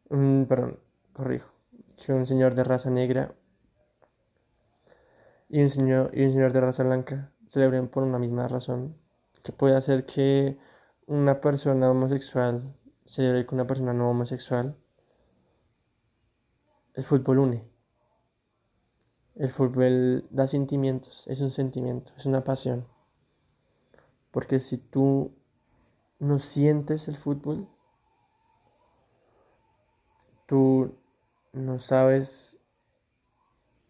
un 0.08 0.46
perdón, 0.48 0.80
corrijo, 1.12 1.52
que 1.98 2.14
un 2.14 2.26
señor 2.26 2.56
de 2.56 2.64
raza 2.64 2.90
negra 2.92 3.36
y 5.50 5.62
un 5.62 5.70
señor, 5.70 6.12
y 6.14 6.24
un 6.24 6.32
señor 6.32 6.54
de 6.54 6.62
raza 6.62 6.84
blanca 6.84 7.34
celebren 7.46 7.90
por 7.90 8.04
una 8.04 8.20
misma 8.20 8.48
razón, 8.48 8.96
que 9.44 9.52
puede 9.52 9.76
hacer 9.76 10.06
que 10.06 10.58
una 11.08 11.42
persona 11.42 11.92
homosexual 11.92 12.74
celebre 13.04 13.46
con 13.46 13.58
una 13.58 13.68
persona 13.68 13.92
no 13.92 14.10
homosexual. 14.12 14.78
El 16.94 17.04
fútbol 17.04 17.40
une. 17.40 17.79
El 19.40 19.48
fútbol 19.52 20.28
da 20.32 20.48
sentimientos, 20.48 21.26
es 21.28 21.40
un 21.40 21.50
sentimiento, 21.50 22.12
es 22.18 22.26
una 22.26 22.44
pasión. 22.44 22.86
Porque 24.32 24.60
si 24.60 24.78
tú 24.78 25.32
no 26.20 26.40
sientes 26.40 27.08
el 27.08 27.16
fútbol, 27.16 27.66
tú 30.46 30.94
no 31.54 31.80
sabes 31.80 32.60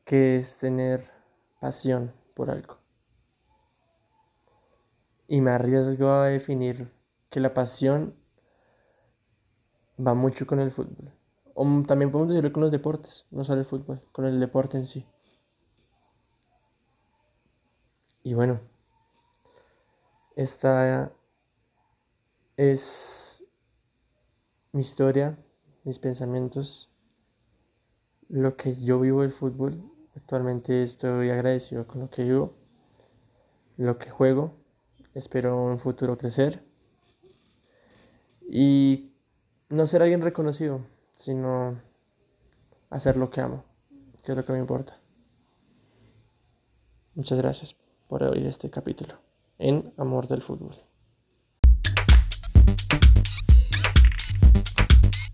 qué 0.05 0.37
es 0.37 0.59
tener 0.59 1.01
pasión 1.59 2.13
por 2.35 2.51
algo. 2.51 2.77
Y 5.27 5.41
me 5.41 5.49
arriesgo 5.49 6.09
a 6.09 6.27
definir 6.27 6.93
que 7.31 7.39
la 7.39 7.55
pasión 7.55 8.13
va 9.99 10.13
mucho 10.13 10.45
con 10.45 10.59
el 10.59 10.69
fútbol. 10.69 11.11
O 11.55 11.63
también 11.87 12.11
podemos 12.11 12.29
decirlo 12.29 12.53
con 12.53 12.61
los 12.61 12.71
deportes, 12.71 13.25
no 13.31 13.43
solo 13.43 13.61
el 13.61 13.65
fútbol, 13.65 13.99
con 14.11 14.25
el 14.25 14.39
deporte 14.39 14.77
en 14.77 14.85
sí. 14.85 15.07
Y 18.29 18.35
bueno, 18.35 18.59
esta 20.35 21.11
es 22.57 23.43
mi 24.71 24.81
historia, 24.81 25.39
mis 25.83 25.97
pensamientos, 25.97 26.91
lo 28.27 28.55
que 28.55 28.75
yo 28.75 28.99
vivo 28.99 29.23
el 29.23 29.31
fútbol. 29.31 29.81
Actualmente 30.15 30.83
estoy 30.83 31.31
agradecido 31.31 31.87
con 31.87 32.01
lo 32.01 32.11
que 32.11 32.23
vivo, 32.23 32.53
lo 33.77 33.97
que 33.97 34.11
juego. 34.11 34.53
Espero 35.15 35.71
en 35.71 35.79
futuro 35.79 36.15
crecer 36.15 36.63
y 38.47 39.11
no 39.69 39.87
ser 39.87 40.03
alguien 40.03 40.21
reconocido, 40.21 40.85
sino 41.15 41.81
hacer 42.91 43.17
lo 43.17 43.31
que 43.31 43.41
amo, 43.41 43.63
que 44.23 44.33
es 44.33 44.37
lo 44.37 44.45
que 44.45 44.53
me 44.53 44.59
importa. 44.59 44.99
Muchas 47.15 47.39
gracias 47.39 47.88
por 48.09 48.23
oír 48.23 48.47
este 48.47 48.71
capítulo 48.71 49.13
en 49.59 49.93
Amor 49.95 50.27
del 50.27 50.41
Fútbol. 50.41 50.88